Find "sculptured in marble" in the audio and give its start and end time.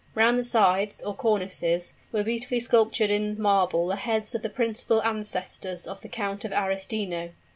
2.59-3.85